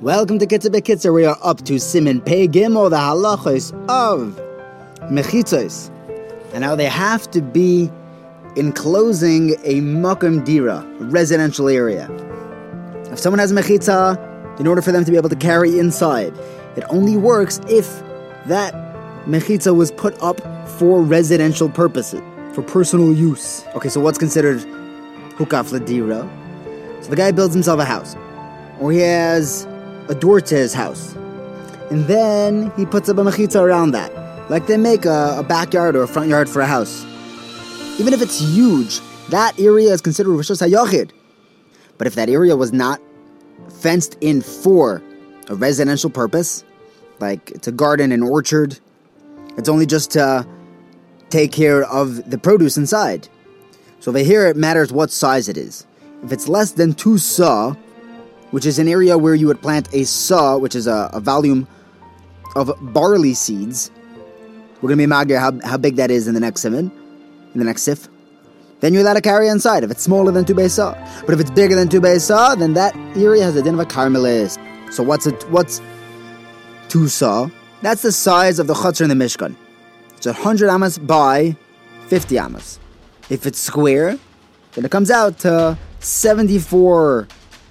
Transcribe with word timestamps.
Welcome 0.00 0.38
to 0.38 0.46
Kitzur 0.46 0.70
Bekitzer. 0.70 1.12
We 1.12 1.24
are 1.24 1.36
up 1.42 1.64
to 1.64 1.74
Siman 1.74 2.24
Pei 2.24 2.46
Gimel, 2.46 2.88
the 2.88 2.96
halachos 2.96 3.72
of 3.88 4.38
mechitzos, 5.10 5.90
and 6.52 6.60
now 6.60 6.76
they 6.76 6.84
have 6.84 7.28
to 7.32 7.42
be 7.42 7.90
enclosing 8.54 9.54
a 9.64 9.80
makam 9.80 10.44
dira, 10.44 10.86
a 11.00 11.04
residential 11.06 11.68
area. 11.68 12.08
If 13.10 13.18
someone 13.18 13.40
has 13.40 13.52
mechitza, 13.52 14.60
in 14.60 14.68
order 14.68 14.80
for 14.80 14.92
them 14.92 15.04
to 15.04 15.10
be 15.10 15.16
able 15.16 15.30
to 15.30 15.36
carry 15.36 15.80
inside, 15.80 16.38
it 16.76 16.84
only 16.90 17.16
works 17.16 17.58
if 17.68 18.00
that 18.46 18.74
mechitza 19.26 19.74
was 19.74 19.90
put 19.90 20.16
up 20.22 20.40
for 20.78 21.02
residential 21.02 21.68
purposes, 21.68 22.22
for 22.54 22.62
personal 22.62 23.12
use. 23.12 23.64
Okay, 23.74 23.88
so 23.88 24.00
what's 24.00 24.18
considered 24.18 24.60
hukaf 25.30 25.76
ladira? 25.76 26.43
So 27.04 27.10
the 27.10 27.16
guy 27.16 27.32
builds 27.32 27.52
himself 27.52 27.78
a 27.80 27.84
house, 27.84 28.16
or 28.80 28.90
he 28.90 29.00
has 29.00 29.66
a 30.08 30.14
door 30.14 30.40
to 30.40 30.54
his 30.54 30.72
house. 30.72 31.14
And 31.90 32.06
then 32.06 32.72
he 32.78 32.86
puts 32.86 33.10
up 33.10 33.18
a 33.18 33.20
mechitza 33.20 33.60
around 33.60 33.90
that, 33.90 34.10
like 34.50 34.66
they 34.66 34.78
make 34.78 35.04
a, 35.04 35.36
a, 35.38 35.42
backyard 35.42 35.96
or 35.96 36.04
a 36.04 36.08
front 36.08 36.30
yard 36.30 36.48
for 36.48 36.62
a 36.62 36.66
house. 36.66 37.04
Even 38.00 38.14
if 38.14 38.22
it's 38.22 38.40
huge, 38.40 39.00
that 39.28 39.52
area 39.60 39.92
is 39.92 40.00
considered 40.00 40.30
Rishos 40.30 40.66
HaYachid. 40.66 41.10
But 41.98 42.06
if 42.06 42.14
that 42.14 42.30
area 42.30 42.56
was 42.56 42.72
not 42.72 43.02
fenced 43.80 44.16
in 44.22 44.40
for 44.40 45.02
a 45.48 45.54
residential 45.54 46.08
purpose, 46.08 46.64
like 47.20 47.50
it's 47.50 47.68
a 47.68 47.72
garden, 47.72 48.12
and 48.12 48.24
orchard, 48.24 48.78
it's 49.58 49.68
only 49.68 49.84
just 49.84 50.12
to 50.12 50.46
take 51.28 51.52
care 51.52 51.82
of 51.84 52.30
the 52.30 52.38
produce 52.38 52.78
inside. 52.78 53.28
So 54.00 54.10
over 54.10 54.20
here, 54.20 54.46
it 54.46 54.56
matters 54.56 54.90
what 54.90 55.10
size 55.10 55.50
it 55.50 55.58
is. 55.58 55.86
If 56.24 56.32
it's 56.32 56.48
less 56.48 56.72
than 56.72 56.94
two 56.94 57.18
saw, 57.18 57.74
which 58.50 58.64
is 58.64 58.78
an 58.78 58.88
area 58.88 59.18
where 59.18 59.34
you 59.34 59.46
would 59.46 59.60
plant 59.60 59.92
a 59.92 60.04
saw, 60.04 60.56
which 60.56 60.74
is 60.74 60.86
a, 60.86 61.10
a 61.12 61.20
volume 61.20 61.68
of 62.56 62.72
barley 62.80 63.34
seeds. 63.34 63.90
We're 64.80 64.90
to 64.90 64.96
be 64.96 65.06
magir 65.06 65.38
how, 65.38 65.58
how 65.68 65.76
big 65.76 65.96
that 65.96 66.10
is 66.10 66.26
in 66.28 66.34
the 66.34 66.40
next 66.40 66.64
siman, 66.64 66.90
in 67.52 67.58
the 67.58 67.64
next 67.64 67.82
sif. 67.82 68.08
Then 68.80 68.92
you're 68.92 69.02
allowed 69.02 69.14
to 69.14 69.20
carry 69.20 69.48
inside 69.48 69.82
if 69.82 69.90
it's 69.90 70.02
smaller 70.02 70.30
than 70.30 70.44
two 70.44 70.54
bay 70.54 70.68
saw. 70.68 70.92
But 71.26 71.34
if 71.34 71.40
it's 71.40 71.50
bigger 71.50 71.74
than 71.74 71.88
two 71.88 72.00
bay 72.00 72.18
saw, 72.18 72.54
then 72.54 72.74
that 72.74 72.94
area 73.16 73.42
has 73.42 73.56
a 73.56 73.62
din 73.62 73.74
of 73.74 73.80
a 73.80 73.84
karmelis. 73.84 74.58
So 74.92 75.02
what's 75.02 75.26
it? 75.26 75.42
What's 75.50 75.80
two 76.88 77.08
saw? 77.08 77.48
That's 77.82 78.02
the 78.02 78.12
size 78.12 78.58
of 78.58 78.66
the 78.66 78.74
chutzner 78.74 79.10
in 79.10 79.18
the 79.18 79.24
mishkan. 79.24 79.56
It's 80.16 80.26
100 80.26 80.68
amas 80.70 80.96
by 80.96 81.56
50 82.06 82.38
amas. 82.38 82.78
If 83.30 83.46
it's 83.46 83.58
square, 83.58 84.18
then 84.72 84.84
it 84.84 84.90
comes 84.90 85.10
out 85.10 85.38
to 85.40 85.78
74 86.04 87.26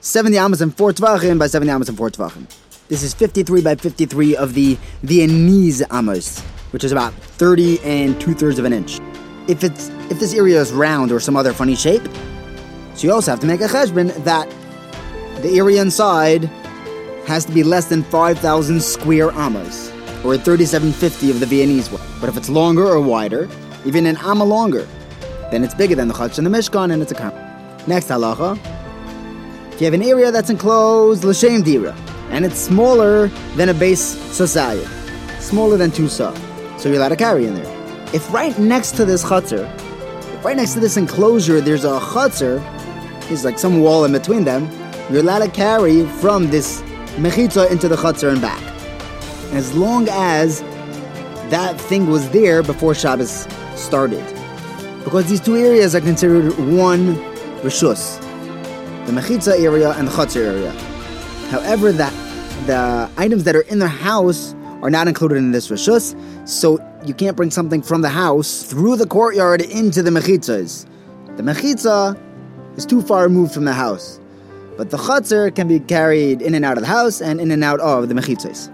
70 0.00 0.38
amas 0.38 0.60
and 0.60 0.76
4 0.76 0.92
tvachim 0.92 1.38
by 1.38 1.46
70 1.46 1.70
amas 1.70 1.88
and 1.88 1.98
4 1.98 2.10
tvachim. 2.10 2.46
This 2.88 3.02
is 3.02 3.14
53 3.14 3.62
by 3.62 3.74
53 3.74 4.36
of 4.36 4.54
the 4.54 4.76
Viennese 5.02 5.82
amos, 5.92 6.40
which 6.72 6.84
is 6.84 6.92
about 6.92 7.14
30 7.14 7.80
and 7.80 8.20
two 8.20 8.34
thirds 8.34 8.58
of 8.58 8.64
an 8.64 8.72
inch. 8.72 8.98
If 9.48 9.64
it's 9.64 9.88
if 10.10 10.20
this 10.20 10.34
area 10.34 10.60
is 10.60 10.72
round 10.72 11.12
or 11.12 11.20
some 11.20 11.36
other 11.36 11.52
funny 11.52 11.74
shape, 11.74 12.02
so 12.94 13.06
you 13.06 13.12
also 13.12 13.30
have 13.30 13.40
to 13.40 13.46
make 13.46 13.60
a 13.60 13.66
cheshbon 13.66 14.12
that 14.24 14.48
the 15.42 15.56
area 15.58 15.80
inside 15.80 16.44
has 17.26 17.44
to 17.46 17.52
be 17.52 17.62
less 17.62 17.86
than 17.86 18.02
5,000 18.04 18.82
square 18.82 19.30
amas, 19.32 19.90
or 20.24 20.36
3750 20.36 21.30
of 21.30 21.40
the 21.40 21.46
Viennese 21.46 21.90
one. 21.90 22.02
But 22.20 22.28
if 22.28 22.36
it's 22.36 22.48
longer 22.48 22.86
or 22.86 23.00
wider, 23.00 23.48
even 23.84 24.06
an 24.06 24.16
amma 24.18 24.44
longer, 24.44 24.86
then 25.50 25.64
it's 25.64 25.74
bigger 25.74 25.94
than 25.94 26.08
the 26.08 26.14
chutz 26.14 26.38
and 26.38 26.46
the 26.46 26.50
mishkan, 26.50 26.92
and 26.92 27.02
it's 27.02 27.12
a 27.12 27.14
count. 27.14 27.43
Next 27.86 28.08
halacha. 28.08 28.58
If 29.74 29.80
you 29.80 29.84
have 29.84 29.94
an 29.94 30.02
area 30.02 30.30
that's 30.30 30.48
enclosed 30.48 31.24
l'shem 31.24 31.62
dira, 31.62 31.94
and 32.30 32.44
it's 32.44 32.58
smaller 32.58 33.28
than 33.56 33.68
a 33.68 33.74
base 33.74 34.14
sasayah, 34.38 34.88
smaller 35.40 35.76
than 35.76 35.90
two 35.90 36.08
saw, 36.08 36.32
so 36.78 36.88
you're 36.88 36.96
allowed 36.96 37.10
to 37.10 37.16
carry 37.16 37.46
in 37.46 37.54
there. 37.54 38.06
If 38.14 38.32
right 38.32 38.58
next 38.58 38.92
to 38.92 39.04
this 39.04 39.22
chutzner, 39.22 39.68
if 40.34 40.44
right 40.44 40.56
next 40.56 40.74
to 40.74 40.80
this 40.80 40.96
enclosure 40.96 41.60
there's 41.60 41.84
a 41.84 41.98
chutzner, 42.00 42.62
there's 43.28 43.44
like 43.44 43.58
some 43.58 43.80
wall 43.80 44.04
in 44.04 44.12
between 44.12 44.44
them, 44.44 44.70
you're 45.10 45.20
allowed 45.20 45.40
to 45.40 45.50
carry 45.50 46.06
from 46.20 46.50
this 46.50 46.80
mechitza 47.16 47.70
into 47.70 47.88
the 47.88 47.96
chutzner 47.96 48.32
and 48.32 48.40
back. 48.40 48.62
As 49.52 49.74
long 49.74 50.08
as 50.08 50.60
that 51.50 51.78
thing 51.78 52.06
was 52.06 52.30
there 52.30 52.62
before 52.62 52.94
Shabbos 52.94 53.46
started. 53.74 54.24
Because 55.04 55.28
these 55.28 55.40
two 55.40 55.56
areas 55.56 55.94
are 55.94 56.00
considered 56.00 56.56
one 56.58 57.33
rishus 57.64 58.20
the 59.06 59.12
mechitza 59.12 59.58
area 59.60 59.90
and 59.92 60.08
the 60.08 60.12
chutzner 60.12 60.44
area. 60.44 60.70
However, 61.50 61.92
that 61.92 62.12
the 62.66 63.10
items 63.20 63.44
that 63.44 63.54
are 63.54 63.62
in 63.62 63.78
the 63.78 63.88
house 63.88 64.54
are 64.82 64.90
not 64.90 65.08
included 65.08 65.36
in 65.36 65.52
this 65.52 65.68
rishus, 65.68 66.14
so 66.48 66.78
you 67.04 67.12
can't 67.12 67.36
bring 67.36 67.50
something 67.50 67.82
from 67.82 68.00
the 68.00 68.08
house 68.08 68.62
through 68.62 68.96
the 68.96 69.06
courtyard 69.06 69.60
into 69.60 70.02
the 70.02 70.10
mechitzas. 70.10 70.86
The 71.36 71.42
mechitza 71.42 72.18
is 72.76 72.86
too 72.86 73.02
far 73.02 73.24
removed 73.24 73.52
from 73.52 73.66
the 73.66 73.74
house, 73.74 74.20
but 74.76 74.90
the 74.90 74.96
chutzner 74.96 75.54
can 75.54 75.68
be 75.68 75.80
carried 75.80 76.40
in 76.40 76.54
and 76.54 76.64
out 76.64 76.78
of 76.78 76.82
the 76.82 76.88
house 76.88 77.20
and 77.20 77.40
in 77.40 77.50
and 77.50 77.62
out 77.62 77.80
of 77.80 78.08
the 78.08 78.14
mechitzas. 78.14 78.70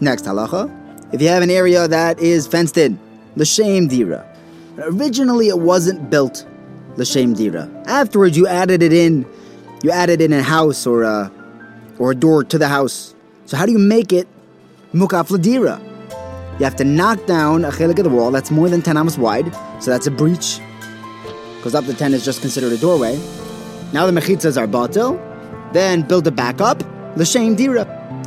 Next 0.00 0.24
halacha: 0.24 0.70
if 1.14 1.22
you 1.22 1.28
have 1.28 1.42
an 1.42 1.50
area 1.50 1.88
that 1.88 2.18
is 2.20 2.46
fenced 2.46 2.76
in, 2.76 2.98
l'shem 3.36 3.88
dira. 3.88 4.26
Originally, 4.78 5.48
it 5.48 5.58
wasn't 5.58 6.10
built 6.10 6.44
l'shem 6.96 7.34
dira. 7.34 7.68
Afterwards, 7.86 8.36
you 8.36 8.46
added 8.46 8.82
it 8.82 8.92
in 8.92 9.26
you 9.82 9.90
added 9.90 10.20
in 10.20 10.32
a 10.32 10.42
house 10.42 10.86
or 10.86 11.02
a 11.02 11.30
or 11.98 12.12
a 12.12 12.14
door 12.14 12.44
to 12.44 12.58
the 12.58 12.68
house. 12.68 13.14
So 13.46 13.56
how 13.56 13.66
do 13.66 13.72
you 13.72 13.78
make 13.78 14.12
it 14.12 14.26
mukaf 14.92 15.28
ladira? 15.28 15.80
You 16.58 16.64
have 16.64 16.76
to 16.76 16.84
knock 16.84 17.26
down 17.26 17.64
a 17.64 17.70
chelek 17.70 17.98
of 17.98 18.04
the 18.04 18.10
wall 18.10 18.30
that's 18.30 18.50
more 18.50 18.68
than 18.68 18.80
10 18.80 18.96
amos 18.96 19.18
wide, 19.18 19.52
so 19.80 19.90
that's 19.90 20.06
a 20.06 20.10
breach. 20.10 20.60
Because 21.56 21.74
up 21.74 21.84
to 21.86 21.94
10 21.94 22.14
is 22.14 22.24
just 22.24 22.40
considered 22.40 22.72
a 22.72 22.78
doorway. 22.78 23.16
Now 23.92 24.06
the 24.06 24.12
mechitzas 24.12 24.56
are 24.56 24.66
batil, 24.66 25.20
then 25.72 26.02
build 26.02 26.26
it 26.26 26.36
back 26.36 26.60
up, 26.60 26.82
l'shem 27.16 27.56
dira. 27.56 27.84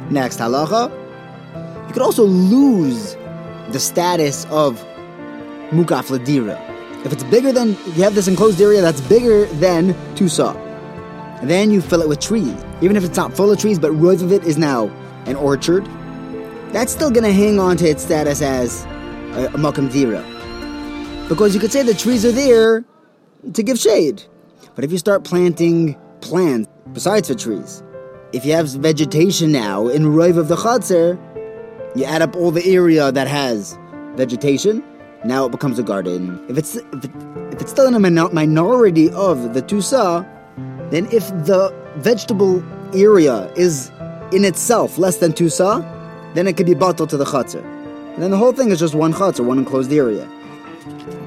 Next 0.10 0.40
halacha, 0.40 0.92
you 1.88 1.94
could 1.94 2.02
also 2.02 2.24
lose 2.24 3.16
the 3.70 3.80
status 3.80 4.46
of 4.46 4.84
mukaf 5.72 6.10
ladira. 6.12 6.77
If 7.06 7.14
it's 7.14 7.24
bigger 7.26 7.52
than, 7.52 7.70
you 7.70 8.04
have 8.04 8.16
this 8.16 8.28
enclosed 8.28 8.62
area 8.62 8.82
that's 8.82 9.02
bigger 9.02 9.46
than 9.46 9.96
two 10.16 10.28
saw. 10.28 10.54
Then 11.44 11.70
you 11.70 11.82
fill 11.82 12.02
it 12.02 12.10
with 12.10 12.20
trees. 12.20 12.56
Even 12.82 12.98
if 12.98 13.04
it's 13.04 13.16
not 13.16 13.36
full 13.36 13.52
of 13.52 13.60
trees, 13.60 13.78
but 13.78 13.92
rov 13.92 14.24
of 14.24 14.32
it 14.32 14.44
is 14.44 14.58
now 14.58 14.88
an 15.26 15.36
orchard, 15.36 15.86
that's 16.74 16.92
still 16.92 17.12
to 17.12 17.32
hang 17.32 17.60
on 17.60 17.78
to 17.78 17.88
its 17.88 18.04
status 18.04 18.42
as 18.42 18.84
a, 19.36 19.46
a 19.54 19.58
makam 19.58 19.92
dira. 19.92 20.24
Because 21.30 21.54
you 21.54 21.60
could 21.60 21.72
say 21.72 21.84
the 21.84 21.94
trees 21.94 22.26
are 22.26 22.32
there 22.32 22.84
to 23.54 23.64
give 23.64 23.78
shade. 23.78 24.24
But 24.76 24.84
if 24.84 24.92
you 24.92 24.98
start 24.98 25.24
planting 25.24 25.96
plants 26.22 26.70
besides 26.94 27.28
the 27.28 27.36
trees, 27.36 27.84
if 28.34 28.46
you 28.46 28.54
have 28.54 28.70
vegetation 28.70 29.52
now 29.52 29.88
in 29.88 30.04
rov 30.04 30.38
of 30.38 30.48
the 30.48 30.56
chutzner, 30.56 31.18
you 31.96 32.04
add 32.04 32.22
up 32.22 32.36
all 32.36 32.52
the 32.52 32.66
area 32.66 33.12
that 33.12 33.28
has 33.28 33.78
vegetation, 34.16 34.84
now 35.26 35.46
it 35.46 35.52
becomes 35.52 35.80
a 35.80 35.84
garden. 35.84 36.44
If 36.50 36.58
it's 36.58 36.76
if, 36.76 37.06
it, 37.06 37.12
if 37.52 37.62
it's 37.62 37.72
still 37.72 37.88
in 37.88 37.94
a 37.94 38.00
minority 38.00 39.10
of 39.12 39.54
the 39.54 39.62
tusa, 39.62 40.26
then 40.92 41.06
if 41.12 41.28
the 41.46 41.74
vegetable 41.98 42.64
area 42.94 43.52
is 43.54 43.92
in 44.32 44.46
itself 44.46 44.98
less 44.98 45.18
than 45.18 45.34
tusa, 45.34 45.84
then 46.34 46.48
it 46.48 46.58
could 46.58 46.66
be 46.66 46.76
batil 46.76 47.08
to 47.10 47.18
the 47.18 47.26
chutzner. 47.26 47.64
And 48.14 48.24
then 48.24 48.32
the 48.32 48.38
whole 48.38 48.54
thing 48.54 48.70
is 48.70 48.80
just 48.80 48.96
one 48.96 49.14
chutzner, 49.14 49.46
one 49.46 49.60
enclosed 49.60 49.92
area. 49.92 50.28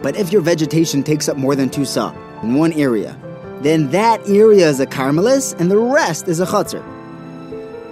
But 0.02 0.16
if 0.16 0.32
your 0.32 0.40
vegetation 0.40 1.02
takes 1.02 1.28
up 1.28 1.36
more 1.36 1.54
than 1.54 1.68
two 1.70 1.84
saw 1.84 2.12
in 2.42 2.54
one 2.54 2.72
area, 2.72 3.16
then 3.60 3.90
that 3.90 4.20
area 4.28 4.68
is 4.68 4.80
a 4.80 4.86
karmelis 4.86 5.58
and 5.60 5.70
the 5.70 5.78
rest 5.78 6.28
is 6.28 6.40
a 6.40 6.46
chutzner. 6.46 6.84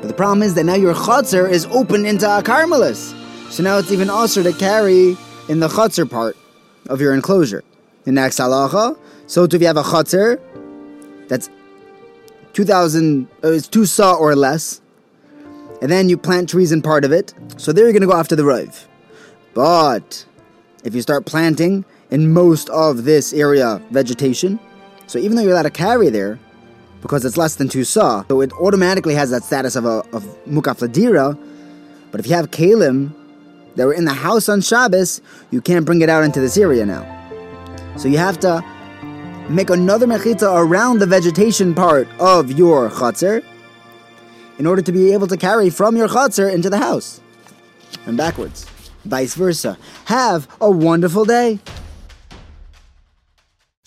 But 0.00 0.08
the 0.08 0.14
problem 0.14 0.42
is 0.42 0.54
that 0.54 0.64
now 0.64 0.74
your 0.74 0.94
chutzner 0.94 1.50
is 1.50 1.66
open 1.66 2.06
into 2.06 2.26
a 2.26 2.42
karmelis. 2.42 3.14
So 3.50 3.62
now 3.62 3.78
it's 3.78 3.90
even 3.90 4.10
assur 4.10 4.42
to 4.42 4.52
carry 4.52 5.16
in 5.48 5.60
the 5.60 5.68
chutzner 5.68 6.08
part 6.08 6.36
of 6.88 7.00
your 7.00 7.14
enclosure. 7.14 7.64
The 8.04 8.12
next 8.12 8.38
halacha, 8.38 8.98
so 9.26 9.44
if 9.44 9.52
you 9.52 9.66
have 9.66 9.76
a 9.76 9.82
chutzner 9.82 10.40
that's 11.28 11.50
2,000, 12.54 13.28
uh, 13.44 13.52
it's 13.52 13.68
two 13.68 13.86
saw 13.86 14.14
or 14.14 14.34
less. 14.34 14.80
And 15.80 15.92
then 15.92 16.08
you 16.08 16.16
plant 16.16 16.48
trees 16.48 16.72
in 16.72 16.82
part 16.82 17.04
of 17.04 17.12
it. 17.12 17.34
So 17.56 17.72
there 17.72 17.84
you're 17.84 17.92
going 17.92 18.02
to 18.02 18.08
go 18.08 18.16
after 18.16 18.34
the 18.34 18.44
rive. 18.44 18.88
But 19.54 20.26
if 20.84 20.94
you 20.94 21.02
start 21.02 21.26
planting 21.26 21.84
in 22.10 22.32
most 22.32 22.68
of 22.70 23.04
this 23.04 23.32
area 23.32 23.80
vegetation, 23.90 24.58
so 25.06 25.18
even 25.18 25.36
though 25.36 25.42
you're 25.42 25.52
allowed 25.52 25.62
to 25.62 25.70
carry 25.70 26.08
there, 26.08 26.38
because 27.00 27.24
it's 27.24 27.36
less 27.36 27.54
than 27.56 27.68
two 27.68 27.84
saw, 27.84 28.24
so 28.28 28.40
it 28.40 28.52
automatically 28.54 29.14
has 29.14 29.30
that 29.30 29.44
status 29.44 29.76
of 29.76 29.84
a 29.84 30.02
of 30.12 30.24
mukaf 30.46 30.80
ladira. 30.80 31.38
But 32.10 32.20
if 32.20 32.26
you 32.26 32.34
have 32.34 32.50
keilim 32.50 33.14
that 33.78 33.86
were 33.86 33.94
in 33.94 34.04
the 34.04 34.12
house 34.12 34.48
on 34.48 34.60
Shabbos, 34.60 35.22
you 35.52 35.60
can't 35.60 35.86
bring 35.86 36.00
it 36.02 36.08
out 36.10 36.24
into 36.24 36.40
this 36.40 36.58
area 36.58 36.84
now. 36.84 37.06
So 37.96 38.08
you 38.08 38.18
have 38.18 38.40
to 38.40 38.62
make 39.48 39.70
another 39.70 40.04
mechitza 40.04 40.52
around 40.52 40.98
the 40.98 41.06
vegetation 41.06 41.76
part 41.76 42.08
of 42.18 42.50
your 42.50 42.90
chutzner 42.90 43.44
in 44.58 44.66
order 44.66 44.82
to 44.82 44.90
be 44.90 45.12
able 45.12 45.28
to 45.28 45.36
carry 45.36 45.70
from 45.70 45.96
your 45.96 46.08
chutzner 46.08 46.52
into 46.52 46.68
the 46.68 46.78
house 46.78 47.20
and 48.04 48.16
backwards. 48.16 48.66
Vice 49.04 49.34
versa. 49.34 49.78
Have 50.06 50.48
a 50.60 50.68
wonderful 50.68 51.24
day. 51.24 51.60